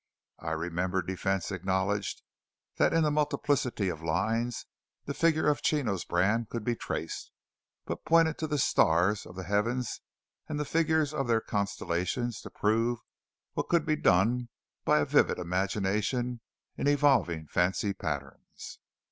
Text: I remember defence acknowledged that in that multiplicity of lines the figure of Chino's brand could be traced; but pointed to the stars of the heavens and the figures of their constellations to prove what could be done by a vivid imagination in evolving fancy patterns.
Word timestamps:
I 0.39 0.53
remember 0.53 1.03
defence 1.03 1.51
acknowledged 1.51 2.23
that 2.77 2.91
in 2.91 3.03
that 3.03 3.11
multiplicity 3.11 3.87
of 3.89 4.01
lines 4.01 4.65
the 5.05 5.13
figure 5.13 5.47
of 5.47 5.61
Chino's 5.61 6.05
brand 6.05 6.49
could 6.49 6.63
be 6.63 6.75
traced; 6.75 7.31
but 7.85 8.03
pointed 8.03 8.39
to 8.39 8.47
the 8.47 8.57
stars 8.57 9.27
of 9.27 9.35
the 9.35 9.43
heavens 9.43 10.01
and 10.49 10.59
the 10.59 10.65
figures 10.65 11.13
of 11.13 11.27
their 11.27 11.39
constellations 11.39 12.41
to 12.41 12.49
prove 12.49 12.99
what 13.53 13.69
could 13.69 13.85
be 13.85 13.95
done 13.95 14.49
by 14.85 14.97
a 14.97 15.05
vivid 15.05 15.37
imagination 15.37 16.41
in 16.77 16.87
evolving 16.87 17.45
fancy 17.45 17.93
patterns. 17.93 18.79